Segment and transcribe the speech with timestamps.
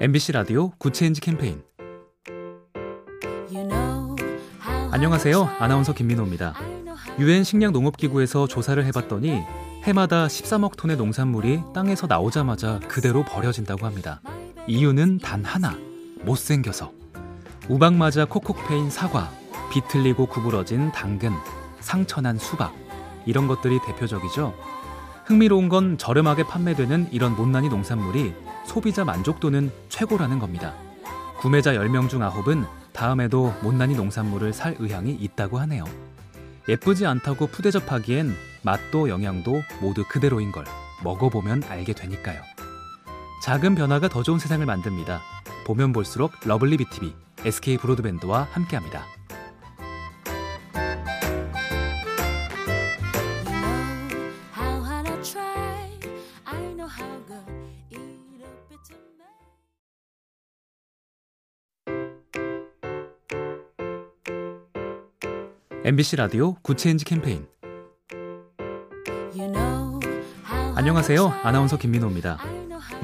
[0.00, 1.60] MBC 라디오 Good Change 캠페인
[4.92, 5.56] 안녕하세요.
[5.58, 6.54] 아나운서 김민호입니다.
[7.18, 9.42] 유엔 식량 농업기구에서 조사를 해봤더니
[9.82, 14.20] 해마다 13억 톤의 농산물이 땅에서 나오자마자 그대로 버려진다고 합니다.
[14.68, 15.76] 이유는 단 하나,
[16.22, 16.92] 못생겨서.
[17.68, 19.32] 우박 맞아 콕콕 패인 사과,
[19.72, 21.32] 비틀리고 구부러진 당근,
[21.80, 22.72] 상처난 수박,
[23.26, 24.54] 이런 것들이 대표적이죠.
[25.28, 28.32] 흥미로운 건 저렴하게 판매되는 이런 못난이 농산물이
[28.64, 30.74] 소비자 만족도는 최고라는 겁니다.
[31.38, 35.84] 구매자 10명 중 9은 다음에도 못난이 농산물을 살 의향이 있다고 하네요.
[36.66, 40.64] 예쁘지 않다고 푸대접하기엔 맛도 영양도 모두 그대로인 걸
[41.04, 42.40] 먹어보면 알게 되니까요.
[43.42, 45.20] 작은 변화가 더 좋은 세상을 만듭니다.
[45.66, 47.12] 보면 볼수록 lovely B tv
[47.44, 49.17] SK 브로드밴드와 함께합니다.
[65.84, 67.46] MBC 라디오 Good Change 캠페인
[70.74, 71.28] 안녕하세요.
[71.44, 72.38] 아나운서 김민호입니다.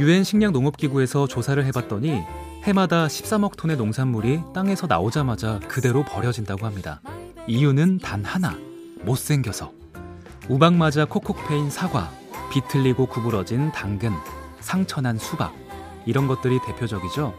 [0.00, 2.20] 유엔 식량 농업기구에서 조사를 해봤더니
[2.64, 7.00] 해마다 13억 톤의 농산물이 땅에서 나오자마자 그대로 버려진다고 합니다.
[7.46, 8.58] 이유는 단 하나,
[9.02, 9.72] 못생겨서.
[10.48, 12.10] 우박 맞아 콕콕 패인 사과,
[12.52, 14.10] 비틀리고 구부러진 당근,
[14.60, 15.54] 상처난 수박,
[16.06, 17.34] 이런 것들이 대표적이죠.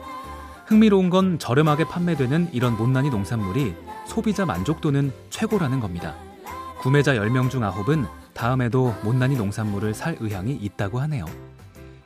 [0.65, 3.75] 흥미로운 건 저렴하게 판매되는 이런 못난이 농산물이
[4.05, 6.15] 소비자 만족도는 최고라는 겁니다.
[6.79, 11.25] 구매자 10명 중 9은 다음에도 못난이 농산물을 살 의향이 있다고 하네요.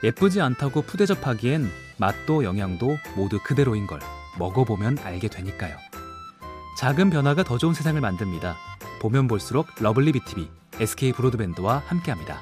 [0.03, 3.99] 예쁘지 않다고 푸대접하기엔 맛도 영양도 모두 그대로인 걸
[4.37, 5.75] 먹어보면 알게 되니까요.
[6.77, 8.55] 작은 변화가 더 좋은 세상을 만듭니다.
[9.01, 10.49] 보면 볼수록 lovely B tv
[10.79, 12.39] SK 브로드밴드와 함께합니다.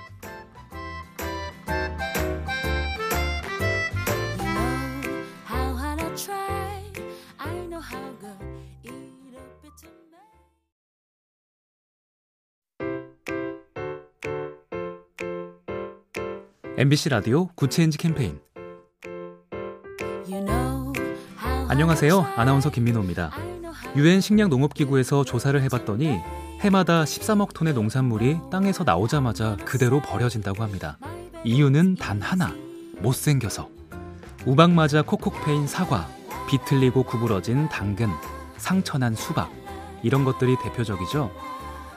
[16.80, 18.40] MBC 라디오 Good Change 캠페인
[21.68, 22.22] 안녕하세요.
[22.36, 23.32] 아나운서 김민호입니다.
[23.96, 26.20] 유엔 식량 농업기구에서 조사를 해봤더니
[26.60, 31.00] 해마다 13억 톤의 농산물이 땅에서 나오자마자 그대로 버려진다고 합니다.
[31.44, 32.54] 이유는 단 하나,
[33.00, 33.70] 못생겨서.
[34.46, 36.08] 우박 맞아 콕콕 패인 사과,
[36.48, 38.12] 비틀리고 구부러진 당근,
[38.58, 39.52] 상처난 수박,
[40.04, 41.32] 이런 것들이 대표적이죠.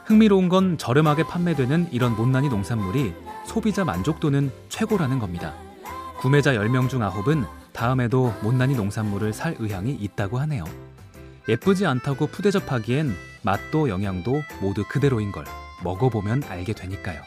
[0.07, 3.13] 흥미로운 건 저렴하게 판매되는 이런 못난이 농산물이
[3.45, 5.55] 소비자 만족도는 최고라는 겁니다.
[6.19, 10.65] 구매자 10명 중 9은 다음에도 못난이 농산물을 살 의향이 있다고 하네요.
[11.49, 15.45] 예쁘지 않다고 푸대접하기엔 맛도 영양도 모두 그대로인 걸
[15.83, 17.23] 먹어보면 알게 되니까요.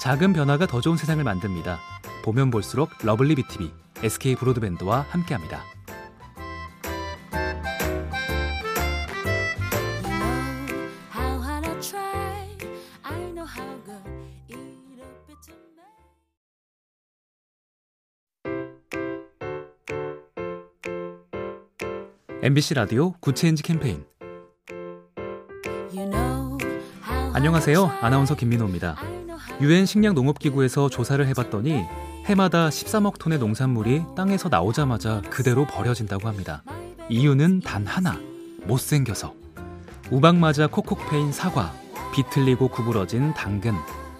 [0.00, 1.78] 작은 변화가 더 좋은 세상을 만듭니다.
[2.24, 5.77] 보면 볼수록 lovely B tv SK 브로드밴드와 함께합니다.
[22.40, 24.04] MBC 라디오 Good Change 캠페인
[27.34, 27.84] 안녕하세요.
[28.00, 28.96] 아나운서 김민호입니다.
[29.60, 31.82] 유엔 식량 농업 기구에서 조사를 해 봤더니
[32.26, 36.62] 해마다 13억 톤의 농산물이 땅에서 나오자마자 그대로 버려진다고 합니다.
[37.08, 38.16] 이유는 단 하나,
[38.66, 39.34] 못생겨서.
[40.12, 41.72] 우박 맞아 콕콕 패인 사과,
[42.14, 43.72] 비틀리고 구부러진 당근,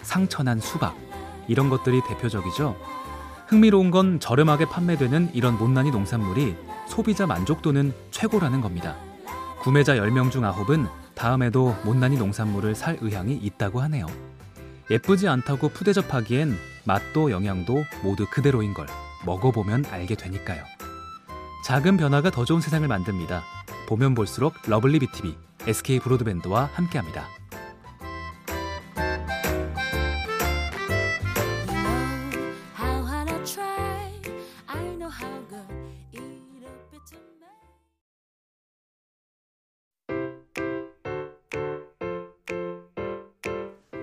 [0.02, 0.96] 상처난 수박,
[1.46, 2.74] 이런 것들이 대표적이죠.
[3.46, 8.96] 흥미로운 건 저렴하게 판매되는 이런 못난이 농산물이 소비자 만족도는 최고라는 겁니다.
[9.60, 14.06] 구매자 10명 중 9은 다음에도 못난이 농산물을 살 의향이 있다고 하네요.
[14.90, 18.86] 예쁘지 않다고 푸대접하기엔 맛도 영양도 모두 그대로인 걸
[19.26, 20.64] 먹어보면 알게 되니까요.
[21.64, 23.42] 작은 변화가 더 좋은 세상을 만듭니다.
[23.88, 25.36] 보면 볼수록 lovely B tv
[25.66, 27.37] SK 브로드밴드와 함께합니다.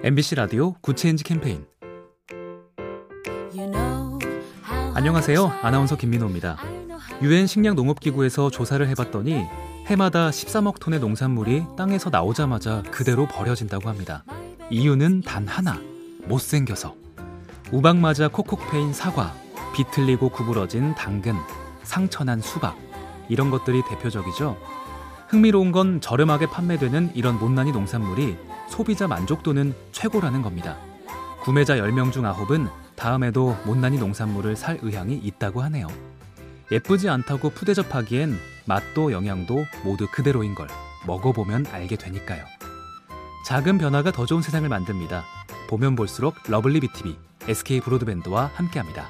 [0.05, 1.65] MBC 라디오 Good Change 캠페인
[4.93, 5.47] 안녕하세요.
[5.63, 6.57] 아나운서 김민호입니다.
[7.23, 9.47] 유엔 식량 농업기구에서 조사를 해봤더니
[9.87, 14.23] 해마다 13억 톤의 농산물이 땅에서 나오자마자 그대로 버려진다고 합니다.
[14.69, 15.81] 이유는 단 하나,
[16.25, 16.93] 못생겨서.
[17.71, 19.33] 우박 맞아 콕콕 패인 사과,
[19.73, 21.33] 비틀리고 구부러진 당근,
[21.81, 22.77] 상처난 수박,
[23.27, 24.55] 이런 것들이 대표적이죠.
[25.29, 30.77] 흥미로운 건 저렴하게 판매되는 이런 못난이 농산물이 소비자 만족도는 최고라는 겁니다.
[31.41, 35.87] 구매자 10명 중 9은 다음에도 못난이 농산물을 살 의향이 있다고 하네요.
[36.71, 40.67] 예쁘지 않다고 푸대접하기엔 맛도 영양도 모두 그대로인 걸
[41.05, 42.43] 먹어보면 알게 되니까요.
[43.45, 45.23] 작은 변화가 더 좋은 세상을 만듭니다.
[45.69, 47.15] 보면 볼수록 lovely B tv
[47.47, 49.07] SK 브로드밴드와 함께합니다.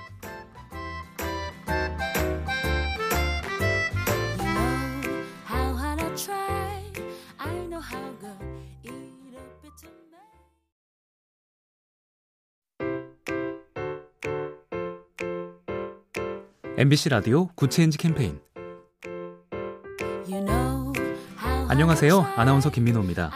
[16.78, 18.38] MBC 라디오 Good Change 캠페인
[21.70, 22.34] 안녕하세요.
[22.36, 23.32] 아나운서 김민호입니다.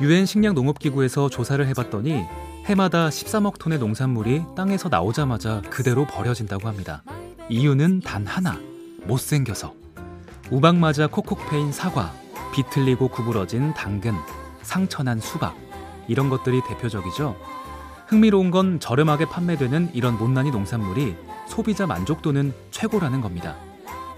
[0.00, 2.24] 유엔 식량 농업기구에서 조사를 해봤더니
[2.64, 7.02] 해마다 13억 톤의 농산물이 땅에서 나오자마자 그대로 버려진다고 합니다.
[7.50, 8.58] 이유는 단 하나.
[9.04, 9.74] 못생겨서.
[10.50, 12.14] 우박 맞아 콕콕 패인 사과,
[12.54, 14.14] 비틀리고 구부러진 당근,
[14.62, 15.54] 상처난 수박.
[16.08, 17.36] 이런 것들이 대표적이죠.
[18.06, 21.14] 흥미로운 건 저렴하게 판매되는 이런 못난이 농산물이
[21.50, 23.56] 소비자 만족도는 최고라는 겁니다.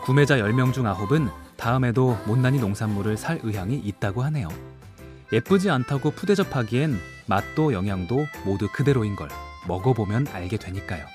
[0.05, 4.49] 구매자 10명 중 9은 다음에도 못난이 농산물을 살 의향이 있다고 하네요.
[5.32, 9.29] 예쁘지 않다고 푸대접하기엔 맛도 영양도 모두 그대로인 걸
[9.67, 11.06] 먹어보면 알게 되니까요.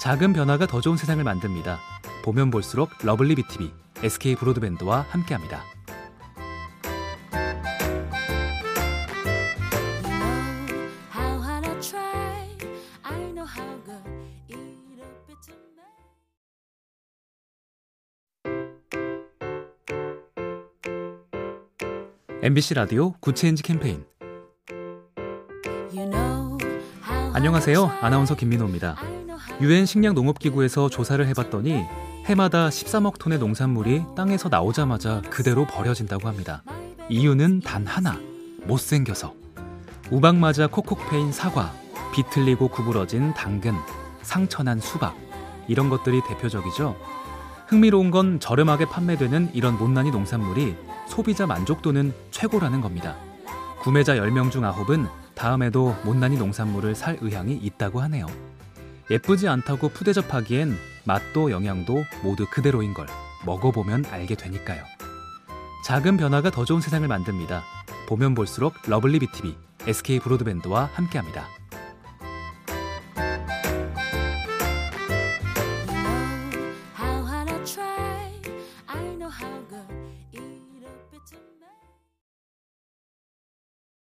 [0.00, 1.80] 작은 변화가 더 좋은 세상을 만듭니다.
[2.24, 3.72] 보면 볼수록 lovely B tv
[4.04, 5.75] SK 브로드밴드와 함께합니다.
[22.42, 24.04] MBC 라디오 Good Change 캠페인
[27.32, 27.86] 안녕하세요.
[28.02, 28.96] 아나운서 김민호입니다.
[29.62, 31.82] 유엔 식량 농업기구에서 조사를 해봤더니
[32.26, 36.62] 해마다 13억 톤의 농산물이 땅에서 나오자마자 그대로 버려진다고 합니다.
[37.08, 38.18] 이유는 단 하나.
[38.64, 39.34] 못생겨서.
[40.10, 41.72] 우박 맞아 콕콕 패인 사과,
[42.14, 43.74] 비틀리고 구부러진 당근,
[44.22, 45.16] 상처난 수박.
[45.68, 46.96] 이런 것들이 대표적이죠.
[47.66, 53.16] 흥미로운 건 저렴하게 판매되는 이런 못난이 농산물이 소비자 만족도는 최고라는 겁니다.
[53.80, 58.26] 구매자 10명 중 9은 다음에도 못난이 농산물을 살 의향이 있다고 하네요.
[59.10, 63.06] 예쁘지 않다고 푸대접하기엔 맛도 영양도 모두 그대로인 걸
[63.44, 64.82] 먹어보면 알게 되니까요.
[65.84, 67.62] 작은 변화가 더 좋은 세상을 만듭니다.
[68.08, 71.55] 보면 볼수록 lovely B tv SK 브로드밴드와 함께합니다.